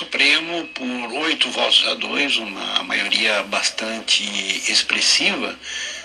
Supremo, 0.00 0.66
por 0.68 1.12
oito 1.24 1.50
votos 1.50 1.86
a 1.88 1.92
dois, 1.92 2.38
uma 2.38 2.82
maioria 2.84 3.42
bastante 3.42 4.24
expressiva, 4.66 5.54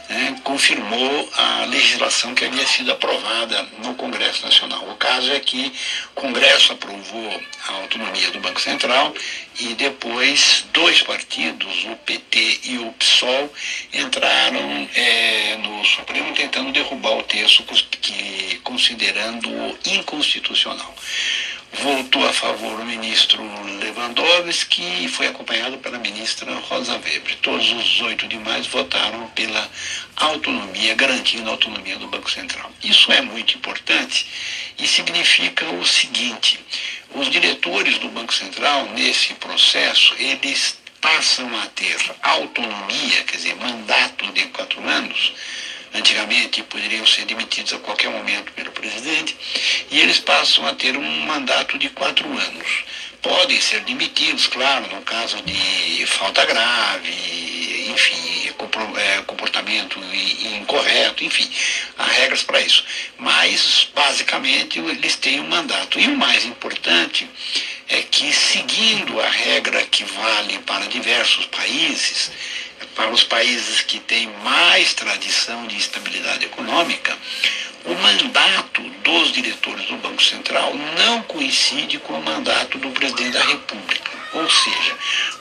né, 0.10 0.36
confirmou 0.44 1.30
a 1.34 1.64
legislação 1.64 2.36
que 2.36 2.44
havia 2.44 2.68
sido 2.68 2.92
aprovada 2.92 3.66
no 3.82 3.96
Congresso 3.96 4.44
Nacional. 4.44 4.84
O 4.90 4.98
caso 4.98 5.32
é 5.32 5.40
que 5.40 5.72
o 6.12 6.20
Congresso 6.20 6.74
aprovou 6.74 7.42
a 7.70 7.72
autonomia 7.72 8.32
do 8.32 8.42
Banco 8.42 8.60
Central 8.60 9.14
e 9.62 9.74
depois 9.76 10.66
dois 10.74 11.02
partidos, 11.02 11.86
o 11.86 11.96
PT 11.96 12.60
e 12.66 12.78
o 12.80 12.92
PSOL, 13.00 13.54
entraram 13.94 14.90
é, 14.94 15.58
no 15.64 15.86
Supremo 15.86 16.36
tentando 16.36 16.74
derrubar 16.74 17.18
o 17.18 17.24
texto 17.24 17.64
que 18.02 18.60
considerando 18.62 19.50
inconstitucional 19.86 20.94
votou 21.82 22.26
a 22.28 22.32
favor 22.32 22.80
o 22.80 22.86
ministro 22.86 23.42
Lewandowski 23.80 25.06
e 25.06 25.08
foi 25.08 25.28
acompanhado 25.28 25.78
pela 25.78 26.00
ministra 26.00 26.54
Rosa 26.54 26.94
Weber. 26.94 27.38
Todos 27.42 27.72
os 27.72 28.02
oito 28.02 28.28
demais 28.28 28.68
votaram 28.68 29.28
pela 29.30 29.70
autonomia, 30.16 30.96
garantindo 30.96 31.50
a 31.50 31.54
autonomia 31.54 31.98
do 31.98 32.08
Banco 32.08 32.32
Central. 32.32 32.72
Isso 32.84 33.12
é 33.12 33.22
muito 33.22 33.58
importante 33.58 34.26
e 34.78 34.88
significa 34.88 35.66
o 35.70 35.86
seguinte: 35.86 36.60
os 37.14 37.30
diretores 37.30 37.98
do 37.98 38.10
Banco 38.10 38.34
Central, 38.34 38.86
nesse 38.94 39.34
processo, 39.36 40.16
eles 40.18 40.78
passam 41.02 41.48
a 41.60 41.68
ter 41.68 41.98
autonomia, 42.24 43.24
quer 43.24 43.38
dizer, 43.38 43.56
mandato 43.58 44.32
de 44.32 44.46
quatro 44.48 44.82
anos, 44.88 45.34
antigamente 45.94 46.64
poderiam 46.64 47.06
ser 47.06 47.26
demitidos 47.26 47.74
a 47.74 47.80
qualquer 47.80 48.10
momento 48.10 48.52
pelo 48.54 48.72
presidente, 48.72 49.38
passam 50.26 50.68
a 50.68 50.74
ter 50.74 50.98
um 50.98 51.20
mandato 51.22 51.78
de 51.78 51.90
quatro 51.90 52.28
anos. 52.28 52.84
Podem 53.22 53.60
ser 53.60 53.82
demitidos, 53.82 54.48
claro, 54.48 54.88
no 54.94 55.02
caso 55.02 55.42
de 55.44 56.06
falta 56.06 56.46
grave, 56.46 57.12
enfim, 57.90 58.52
é, 58.98 59.22
comportamento 59.24 60.00
incorreto, 60.58 61.24
enfim, 61.24 61.50
há 61.98 62.06
regras 62.06 62.44
para 62.44 62.60
isso. 62.62 62.84
Mas, 63.18 63.90
basicamente, 63.96 64.80
eles 64.80 65.16
têm 65.16 65.40
um 65.40 65.48
mandato. 65.48 66.00
E 66.00 66.08
o 66.08 66.18
mais 66.18 66.46
importante 66.46 67.28
é 67.88 68.02
que, 68.02 68.34
seguindo 68.34 69.20
a 69.20 69.30
regra 69.30 69.84
que 69.86 70.04
vale 70.04 70.60
para 70.60 70.88
diversos 70.88 71.46
países, 71.48 72.32
para 72.96 73.10
os 73.10 73.24
países 73.24 73.82
que 73.82 74.00
têm 74.00 74.28
mais 74.44 74.94
tradição 74.94 75.68
de 75.68 75.78
estabilidade 75.78 76.46
econômica, 76.46 77.18
o 77.86 77.94
mandato 77.96 78.82
dos 79.04 79.32
diretores 79.32 79.86
do 79.86 79.98
Banco 79.98 80.24
Central 80.24 80.74
não 80.98 81.22
coincide 81.24 82.00
com 82.00 82.14
o 82.14 82.24
mandato 82.24 82.78
do 82.80 82.90
presidente 82.92 83.32
da 83.32 83.44
República. 83.44 84.12
Ou 84.34 84.50
seja, 84.50 84.96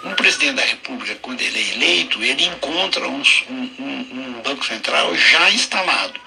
um 0.05 0.15
presidente 0.15 0.55
da 0.55 0.65
República, 0.65 1.17
quando 1.21 1.41
ele 1.41 1.59
é 1.59 1.75
eleito, 1.75 2.23
ele 2.23 2.45
encontra 2.45 3.09
um, 3.09 3.23
um, 3.51 3.81
um 3.81 4.43
Banco 4.45 4.65
Central 4.65 5.17
já 5.17 5.51
instalado. 5.51 6.21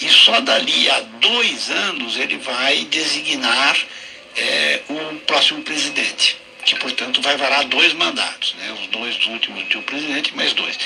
E 0.00 0.08
só 0.08 0.40
dali 0.40 0.88
a 0.90 1.00
dois 1.00 1.70
anos 1.70 2.16
ele 2.16 2.36
vai 2.38 2.84
designar 2.84 3.76
é, 4.36 4.82
o 4.88 5.16
próximo 5.20 5.62
presidente 5.62 6.36
que, 6.64 6.76
portanto, 6.76 7.22
vai 7.22 7.36
varar 7.38 7.64
dois 7.64 7.94
mandatos, 7.94 8.54
né? 8.58 8.76
os 8.78 8.86
dois 8.88 9.26
últimos 9.26 9.66
de 9.68 9.78
um 9.78 9.82
presidente, 9.82 10.36
mais 10.36 10.52
dois. 10.52 10.78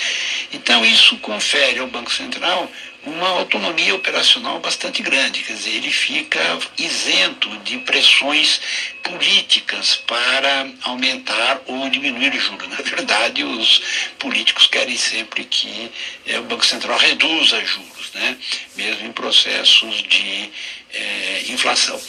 Então, 0.53 0.85
isso 0.85 1.17
confere 1.19 1.81
ao 1.81 1.89
Banco 1.89 2.13
Central 2.13 2.71
uma 3.05 3.29
autonomia 3.29 3.95
operacional 3.95 4.61
bastante 4.61 5.03
grande, 5.03 5.43
quer 5.43 5.55
dizer, 5.55 5.71
ele 5.71 5.91
fica 5.91 6.39
isento 6.79 7.49
de 7.59 7.79
pressões 7.79 8.61
políticas 9.03 9.97
para 10.07 10.69
aumentar 10.83 11.61
ou 11.67 11.89
diminuir 11.91 12.33
o 12.33 12.41
juro. 12.41 12.69
Na 12.69 12.77
verdade, 12.77 13.43
os 13.43 13.83
políticos 14.19 14.67
querem 14.69 14.97
sempre 14.97 15.45
que 15.45 15.91
é, 16.27 16.39
o 16.39 16.45
Banco 16.45 16.65
Central 16.65 16.97
reduza 16.99 17.65
juros, 17.65 18.13
né? 18.15 18.37
mesmo 18.77 19.07
em 19.07 19.13
processos 19.13 20.03
de 20.03 20.51
é, 20.95 21.45
inflação 21.49 22.01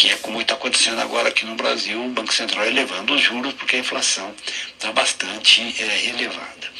que 0.00 0.08
é 0.08 0.16
como 0.16 0.40
está 0.40 0.54
acontecendo 0.54 0.98
agora 0.98 1.28
aqui 1.28 1.44
no 1.44 1.54
Brasil, 1.56 2.02
o 2.02 2.08
Banco 2.08 2.32
Central 2.32 2.64
elevando 2.64 3.12
os 3.12 3.20
juros 3.20 3.52
porque 3.52 3.76
a 3.76 3.80
inflação 3.80 4.34
está 4.72 4.90
bastante 4.92 5.60
é, 5.78 6.06
elevada. 6.06 6.72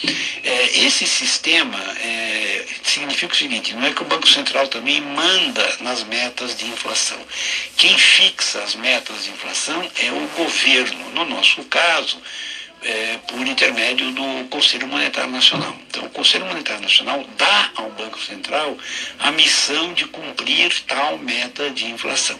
Esse 0.72 1.06
sistema 1.06 1.78
significa 2.90 3.32
o 3.32 3.36
seguinte, 3.36 3.74
não 3.74 3.86
é 3.86 3.92
que 3.92 4.02
o 4.02 4.06
Banco 4.06 4.28
Central 4.28 4.68
também 4.68 5.00
manda 5.00 5.76
nas 5.80 6.04
metas 6.04 6.56
de 6.56 6.66
inflação. 6.66 7.18
Quem 7.76 7.96
fixa 7.96 8.62
as 8.62 8.74
metas 8.74 9.24
de 9.24 9.30
inflação 9.30 9.90
é 9.96 10.10
o 10.12 10.26
governo. 10.36 11.10
No 11.10 11.24
nosso 11.24 11.64
caso, 11.64 12.20
é, 12.82 13.18
por 13.26 13.46
intermédio 13.46 14.10
do 14.12 14.48
Conselho 14.48 14.86
Monetário 14.86 15.30
Nacional. 15.30 15.76
Então, 15.88 16.04
o 16.04 16.10
Conselho 16.10 16.46
Monetário 16.46 16.82
Nacional 16.82 17.24
dá 17.36 17.70
ao 17.76 17.90
Banco 17.90 18.18
Central 18.18 18.76
a 19.18 19.30
missão 19.30 19.92
de 19.92 20.06
cumprir 20.06 20.72
tal 20.86 21.18
meta 21.18 21.70
de 21.70 21.86
inflação. 21.86 22.38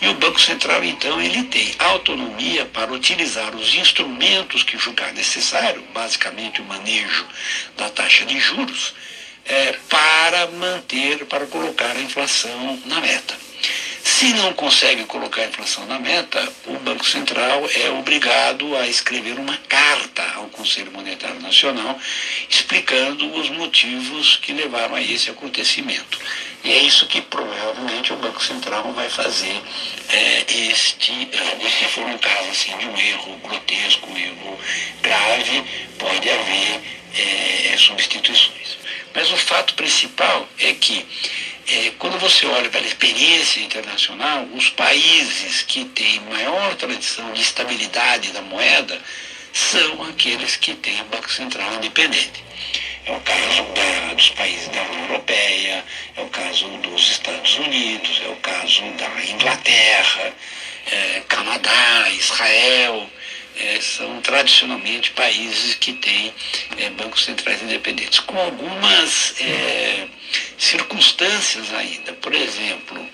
E 0.00 0.08
o 0.08 0.14
Banco 0.14 0.40
Central, 0.40 0.84
então, 0.84 1.20
ele 1.20 1.44
tem 1.44 1.74
autonomia 1.78 2.64
para 2.66 2.92
utilizar 2.92 3.54
os 3.56 3.74
instrumentos 3.74 4.62
que 4.62 4.78
julgar 4.78 5.12
necessário, 5.12 5.82
basicamente 5.92 6.60
o 6.60 6.64
manejo 6.64 7.26
da 7.76 7.90
taxa 7.90 8.24
de 8.24 8.38
juros, 8.38 8.94
é, 9.46 9.74
para 9.88 10.46
manter, 10.48 11.24
para 11.26 11.46
colocar 11.46 11.96
a 11.96 12.00
inflação 12.00 12.80
na 12.86 13.00
meta. 13.00 13.34
Se 14.04 14.32
não 14.34 14.52
consegue 14.52 15.04
colocar 15.04 15.42
a 15.42 15.46
inflação 15.46 15.86
na 15.86 15.98
meta, 15.98 16.52
o 16.66 16.76
Banco 16.78 17.06
Central 17.06 17.68
é 17.72 17.90
obrigado 17.90 18.76
a 18.76 18.86
escrever 18.88 19.38
uma 19.38 19.56
carta 19.68 20.22
ao 20.34 20.46
Conselho 20.48 20.90
Monetário 20.90 21.40
Nacional 21.40 21.98
explicando 22.48 23.32
os 23.38 23.48
motivos 23.50 24.36
que 24.36 24.52
levaram 24.52 24.96
a 24.96 25.00
esse 25.02 25.30
acontecimento. 25.30 26.18
E 26.64 26.70
é 26.70 26.82
isso 26.82 27.06
que 27.06 27.20
provavelmente 27.20 28.12
o 28.12 28.16
Banco 28.16 28.42
Central 28.42 28.92
vai 28.92 29.08
fazer 29.08 29.60
é, 30.08 30.44
este, 30.70 31.28
se 31.78 31.84
for 31.86 32.04
um 32.04 32.18
caso 32.18 32.48
assim, 32.50 32.76
de 32.78 32.86
um 32.86 32.98
erro 32.98 33.36
grotesco, 33.38 34.10
um 34.10 34.16
erro 34.16 34.58
grave, 35.00 35.64
pode 35.98 36.28
haver 36.28 36.80
é, 37.14 37.76
substituições. 37.76 38.61
Mas 39.14 39.30
o 39.30 39.36
fato 39.36 39.74
principal 39.74 40.48
é 40.58 40.72
que 40.72 41.06
é, 41.68 41.92
quando 41.98 42.18
você 42.18 42.46
olha 42.46 42.68
pela 42.70 42.86
experiência 42.86 43.60
internacional, 43.60 44.44
os 44.54 44.68
países 44.70 45.62
que 45.62 45.84
têm 45.86 46.20
maior 46.20 46.74
tradição 46.76 47.32
de 47.32 47.40
estabilidade 47.40 48.32
da 48.32 48.42
moeda 48.42 49.00
são 49.52 50.02
aqueles 50.04 50.56
que 50.56 50.74
têm 50.74 51.00
o 51.02 51.04
Banco 51.04 51.30
Central 51.30 51.74
independente. 51.74 52.42
É 53.04 53.12
o 53.12 53.20
caso 53.20 53.62
da, 53.74 54.14
dos 54.14 54.30
países 54.30 54.68
da 54.68 54.82
União 54.82 55.02
Europeia, 55.08 55.84
é 56.16 56.20
o 56.20 56.28
caso 56.28 56.68
dos 56.78 57.10
Estados 57.10 57.58
Unidos, 57.58 58.22
é 58.24 58.28
o 58.28 58.36
caso 58.36 58.82
da 58.92 59.24
Inglaterra, 59.24 60.32
é, 60.90 61.22
Canadá, 61.28 62.08
Israel 62.10 63.08
é, 63.56 63.80
são 63.80 64.20
tradicionalmente 64.20 65.10
países 65.12 65.74
que 65.74 65.92
têm 65.94 66.32
é, 66.78 66.90
bancos 66.90 67.24
centrais 67.24 67.62
independentes, 67.62 68.20
com 68.20 68.38
algumas 68.38 69.34
é, 69.40 70.06
circunstâncias 70.58 71.72
ainda. 71.74 72.12
Por 72.14 72.34
exemplo, 72.34 73.06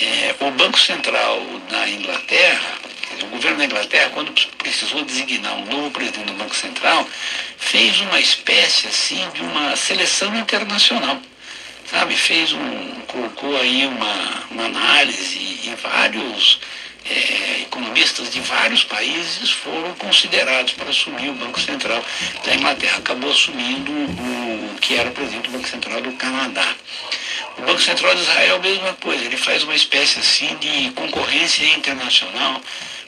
é, 0.00 0.34
o 0.40 0.50
Banco 0.50 0.78
Central 0.78 1.40
da 1.70 1.88
Inglaterra, 1.88 2.78
o 3.22 3.26
governo 3.26 3.58
da 3.58 3.64
Inglaterra, 3.64 4.10
quando 4.10 4.32
precisou 4.58 5.04
designar 5.04 5.54
um 5.56 5.64
novo 5.66 5.90
presidente 5.90 6.26
do 6.26 6.34
Banco 6.34 6.54
Central, 6.54 7.08
fez 7.56 8.00
uma 8.00 8.20
espécie 8.20 8.88
assim 8.88 9.26
de 9.34 9.42
uma 9.42 9.76
seleção 9.76 10.34
internacional. 10.36 11.20
Sabe, 11.90 12.16
fez 12.16 12.52
um, 12.52 13.00
colocou 13.06 13.56
aí 13.56 13.86
uma, 13.86 14.44
uma 14.50 14.64
análise 14.64 15.60
em 15.64 15.74
vários 15.76 16.58
é, 17.08 17.62
economistas 17.62 18.30
de 18.30 18.40
vários 18.40 18.84
países 18.84 19.50
foram 19.50 19.94
considerados 19.94 20.72
para 20.72 20.90
assumir 20.90 21.28
o 21.30 21.34
Banco 21.34 21.60
Central 21.60 22.04
da 22.44 22.54
Inglaterra. 22.54 22.98
Acabou 22.98 23.30
assumindo 23.30 23.92
o, 23.92 24.76
que 24.80 24.94
era 24.94 25.10
presidente 25.10 25.48
do 25.48 25.52
Banco 25.52 25.68
Central 25.68 26.00
do 26.00 26.12
Canadá. 26.12 26.74
O 27.58 27.62
Banco 27.62 27.80
Central 27.80 28.14
de 28.14 28.22
Israel, 28.22 28.56
a 28.56 28.58
mesma 28.58 28.92
coisa, 28.94 29.24
ele 29.24 29.36
faz 29.36 29.62
uma 29.62 29.74
espécie 29.74 30.18
assim 30.18 30.56
de 30.56 30.90
concorrência 30.92 31.64
internacional 31.74 32.60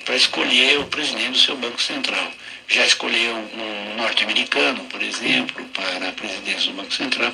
para 0.04 0.16
escolher 0.16 0.78
o 0.78 0.86
presidente 0.86 1.32
do 1.32 1.38
seu 1.38 1.56
Banco 1.56 1.80
Central. 1.82 2.32
Já 2.66 2.84
escolheu 2.84 3.34
um 3.34 3.96
norte-americano, 3.96 4.84
por 4.84 5.02
exemplo, 5.02 5.64
para 5.66 6.08
a 6.08 6.12
presidência 6.12 6.70
do 6.70 6.76
Banco 6.76 6.92
Central 6.92 7.32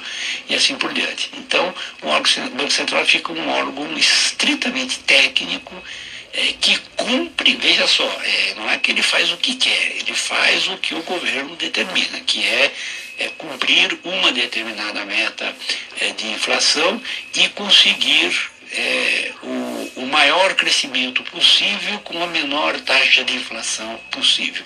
e 0.49 0.55
assim 0.55 0.77
por 0.77 0.93
diante. 0.93 1.31
Então, 1.37 1.75
o 2.03 2.07
Banco 2.07 2.73
Central 2.73 3.05
fica 3.05 3.33
um 3.33 3.49
órgão 3.51 3.97
estritamente 3.99 5.01
técnico 5.01 5.75
é, 5.75 6.14
que 6.61 6.79
cumpre, 6.97 7.57
veja 7.57 7.87
só, 7.87 8.05
é, 8.05 8.55
não 8.55 8.69
é 8.71 8.79
que 8.79 8.91
ele 8.91 9.03
faz 9.03 9.31
o 9.31 9.37
que 9.37 9.55
quer, 9.55 9.97
ele 9.99 10.15
faz 10.15 10.67
o 10.69 10.77
que 10.79 10.95
o 10.95 11.03
governo 11.03 11.55
determina, 11.57 12.21
que 12.21 12.45
é, 12.45 12.73
é 13.19 13.29
cumprir 13.39 13.97
uma 14.03 14.33
determinada 14.33 15.05
meta 15.05 15.55
é, 16.01 16.11
de 16.11 16.27
inflação 16.27 17.01
e 17.37 17.49
conseguir 17.51 18.33
é, 18.73 19.33
o, 19.43 19.93
o 19.97 20.07
maior 20.07 20.55
crescimento 20.55 21.23
possível 21.25 22.01
com 22.01 22.21
a 22.23 22.27
menor 22.27 22.81
taxa 22.81 23.23
de 23.23 23.37
inflação 23.37 23.97
possível. 24.11 24.65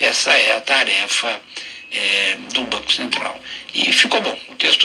Essa 0.00 0.32
é 0.32 0.56
a 0.56 0.60
tarefa 0.60 1.40
é, 1.92 2.36
do 2.52 2.64
Banco 2.64 2.92
Central. 2.92 3.40
E 3.72 3.92
ficou 3.92 4.20
bom, 4.20 4.36
o 4.48 4.54
texto 4.56 4.83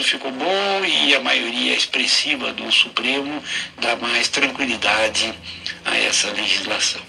a 1.14 1.20
maioria 1.20 1.74
expressiva 1.74 2.52
do 2.52 2.70
Supremo 2.70 3.42
dá 3.80 3.96
mais 3.96 4.28
tranquilidade 4.28 5.34
a 5.84 5.96
essa 5.96 6.30
legislação. 6.32 7.00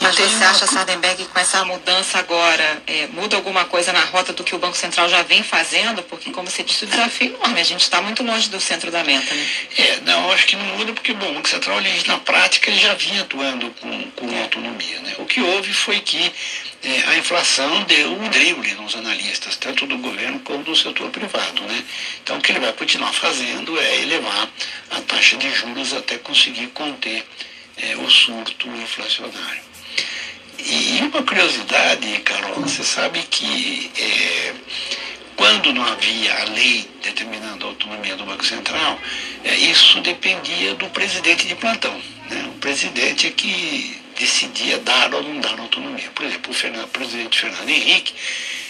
Matheus, 0.00 0.32
você 0.32 0.44
acha, 0.44 0.66
Sardenberg, 0.66 1.22
que 1.22 1.28
com 1.28 1.38
essa 1.38 1.62
mudança 1.62 2.18
agora, 2.18 2.82
é, 2.86 3.06
muda 3.08 3.36
alguma 3.36 3.66
coisa 3.66 3.92
na 3.92 4.02
rota 4.06 4.32
do 4.32 4.42
que 4.42 4.54
o 4.54 4.58
Banco 4.58 4.76
Central 4.76 5.10
já 5.10 5.22
vem 5.22 5.42
fazendo? 5.42 6.02
Porque, 6.04 6.30
como 6.30 6.50
você 6.50 6.62
disse, 6.62 6.84
o 6.84 6.88
desafio 6.88 7.32
é 7.32 7.36
enorme, 7.36 7.60
a 7.60 7.64
gente 7.64 7.82
está 7.82 8.00
muito 8.00 8.22
longe 8.22 8.48
do 8.48 8.58
centro 8.58 8.90
da 8.90 9.04
meta, 9.04 9.34
né? 9.34 9.46
É, 9.76 10.00
não, 10.00 10.32
acho 10.32 10.46
que 10.46 10.56
não 10.56 10.64
muda 10.78 10.94
porque, 10.94 11.12
bom, 11.12 11.30
o 11.30 11.34
Banco 11.34 11.48
Central, 11.48 11.78
ele, 11.80 12.02
na 12.06 12.16
prática, 12.16 12.70
ele 12.70 12.80
já 12.80 12.94
vinha 12.94 13.20
atuando 13.20 13.70
com, 13.72 14.10
com 14.12 14.42
autonomia, 14.42 15.00
né? 15.00 15.16
O 15.18 15.26
que 15.26 15.42
houve 15.42 15.70
foi 15.72 16.00
que 16.00 16.32
é, 16.82 17.02
a 17.08 17.18
inflação 17.18 17.82
deu 17.82 18.12
um 18.12 18.28
drible 18.30 18.72
nos 18.76 18.96
analistas, 18.96 19.56
tanto 19.56 19.86
do 19.86 19.98
governo 19.98 20.40
como 20.40 20.64
do 20.64 20.74
setor 20.74 21.10
privado, 21.10 21.62
né? 21.64 21.84
Então, 22.22 22.38
o 22.38 22.40
que 22.40 22.52
ele 22.52 22.60
vai 22.60 22.72
continuar 22.72 23.12
fazendo 23.12 23.78
é 23.78 24.00
elevar 24.00 24.48
a 24.92 25.00
taxa 25.02 25.36
de 25.36 25.50
juros 25.52 25.92
até 25.92 26.16
conseguir 26.16 26.68
conter 26.68 27.22
é, 27.76 27.96
o 27.96 28.08
surto 28.08 28.66
inflacionário. 28.68 29.69
E 30.66 31.00
uma 31.02 31.22
curiosidade, 31.22 32.20
Carol, 32.20 32.60
você 32.60 32.84
sabe 32.84 33.22
que 33.30 33.90
é, 33.98 34.54
quando 35.36 35.72
não 35.72 35.82
havia 35.82 36.42
a 36.42 36.44
lei 36.50 36.88
determinando 37.02 37.64
a 37.64 37.68
autonomia 37.70 38.14
do 38.16 38.24
Banco 38.24 38.44
Central, 38.44 38.98
é, 39.42 39.54
isso 39.56 40.00
dependia 40.00 40.74
do 40.74 40.88
presidente 40.90 41.46
de 41.46 41.54
plantão. 41.54 41.94
Né? 42.28 42.44
O 42.54 42.58
presidente 42.58 43.26
é 43.26 43.30
que 43.30 44.00
decidia 44.18 44.78
dar 44.78 45.14
ou 45.14 45.22
não 45.22 45.40
dar 45.40 45.58
autonomia. 45.58 46.10
Por 46.14 46.26
exemplo, 46.26 46.52
o, 46.52 46.54
Fernando, 46.54 46.84
o 46.84 46.88
presidente 46.88 47.38
Fernando 47.40 47.68
Henrique, 47.70 48.12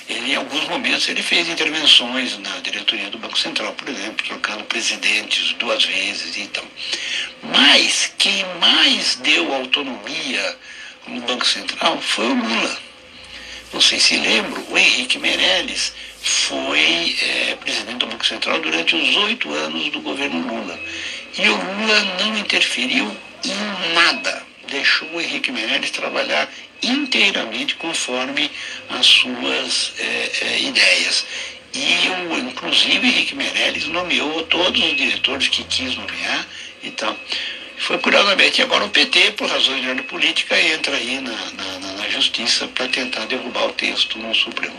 ele, 0.09 0.33
em 0.33 0.37
alguns 0.37 0.69
momentos 0.69 1.09
ele 1.09 1.23
fez 1.23 1.49
intervenções 1.49 2.39
na 2.39 2.57
diretoria 2.61 3.11
do 3.11 3.19
Banco 3.19 3.39
Central, 3.39 3.73
por 3.73 3.89
exemplo, 3.89 4.25
trocando 4.25 4.63
presidentes 4.65 5.53
duas 5.55 5.85
vezes 5.85 6.37
e 6.37 6.43
então. 6.43 6.65
Mas 7.43 8.13
quem 8.17 8.45
mais 8.61 9.17
deu 9.17 9.53
autonomia 9.53 10.57
no 11.07 11.21
Banco 11.23 11.47
Central 11.47 12.01
foi 12.01 12.27
o 12.27 12.35
Lula. 12.35 12.79
Vocês 13.73 14.03
se 14.03 14.17
lembram, 14.17 14.65
o 14.69 14.77
Henrique 14.77 15.19
Meirelles 15.19 15.93
foi 16.23 17.17
é, 17.23 17.57
presidente 17.57 17.99
do 17.99 18.07
Banco 18.07 18.27
Central 18.27 18.59
durante 18.61 18.97
os 18.97 19.17
oito 19.17 19.53
anos 19.53 19.91
do 19.91 20.01
governo 20.01 20.41
Lula. 20.47 20.79
E 21.39 21.49
o 21.49 21.57
Lula 21.57 22.01
não 22.19 22.37
interferiu 22.37 23.17
em 23.45 23.95
nada, 23.95 24.45
deixou 24.69 25.09
o 25.13 25.21
Henrique 25.21 25.53
Meirelles 25.53 25.91
trabalhar 25.91 26.49
inteiramente 26.83 27.75
conforme 27.77 28.51
as 28.89 29.07
suas 29.07 29.93
é, 29.99 30.31
é, 30.43 30.61
ideias. 30.63 31.25
E, 31.73 32.09
o, 32.29 32.39
inclusive, 32.39 33.07
Henrique 33.07 33.35
Meirelles 33.35 33.87
nomeou 33.87 34.43
todos 34.45 34.83
os 34.83 34.97
diretores 34.97 35.49
que 35.49 35.63
quis 35.65 35.95
nomear. 35.95 36.47
Então, 36.83 37.17
foi 37.81 37.99
curiosamente. 37.99 38.63
Agora 38.63 38.85
o 38.85 38.91
PT, 38.91 39.33
por 39.33 39.49
razões 39.49 39.83
de 39.83 39.89
ordem 39.89 40.05
política, 40.05 40.61
entra 40.61 40.97
aí 40.97 41.21
na, 41.21 41.33
na, 41.33 41.93
na 41.95 42.09
justiça 42.09 42.69
para 42.69 42.89
tentar 42.89 43.25
derrubar 43.27 43.67
o 43.67 43.73
texto 43.73 44.19
no 44.19 44.35
Supremo. 44.35 44.79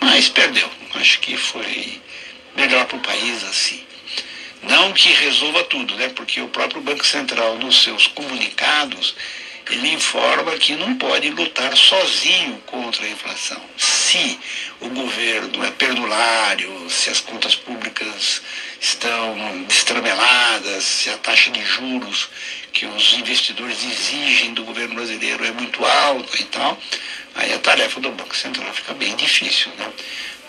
Mas 0.00 0.28
perdeu. 0.28 0.68
Acho 0.94 1.20
que 1.20 1.36
foi 1.36 2.00
melhor 2.56 2.84
para 2.86 2.96
o 2.96 3.00
país 3.00 3.42
assim. 3.44 3.82
Não 4.64 4.92
que 4.92 5.08
resolva 5.12 5.64
tudo, 5.64 5.94
né? 5.96 6.10
porque 6.14 6.40
o 6.40 6.48
próprio 6.48 6.80
Banco 6.82 7.04
Central, 7.06 7.58
nos 7.58 7.82
seus 7.82 8.06
comunicados, 8.08 9.14
ele 9.70 9.92
informa 9.92 10.52
que 10.52 10.74
não 10.74 10.96
pode 10.96 11.30
lutar 11.30 11.76
sozinho 11.76 12.62
contra 12.66 13.04
a 13.04 13.08
inflação. 13.08 13.60
Se 14.12 14.38
o 14.82 14.90
governo 14.90 15.64
é 15.64 15.70
perdulário, 15.70 16.90
se 16.90 17.08
as 17.08 17.20
contas 17.20 17.56
públicas 17.56 18.42
estão 18.78 19.64
estremeladas, 19.70 20.84
se 20.84 21.08
a 21.08 21.16
taxa 21.16 21.50
de 21.50 21.64
juros 21.64 22.28
que 22.74 22.84
os 22.84 23.14
investidores 23.14 23.82
exigem 23.82 24.52
do 24.52 24.64
governo 24.64 24.96
brasileiro 24.96 25.42
é 25.46 25.50
muito 25.52 25.82
alta 25.82 26.38
e 26.38 26.44
tal, 26.44 26.78
aí 27.36 27.54
a 27.54 27.58
tarefa 27.60 28.00
do 28.00 28.10
Banco 28.10 28.36
Central 28.36 28.70
fica 28.74 28.92
bem 28.92 29.16
difícil. 29.16 29.72
Né? 29.78 29.90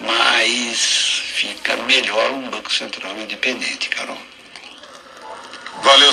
Mas 0.02 1.24
fica 1.34 1.78
melhor 1.78 2.32
um 2.32 2.50
Banco 2.50 2.74
Central 2.74 3.18
independente, 3.18 3.88
Carol. 3.88 4.22
Valeu. 5.82 6.12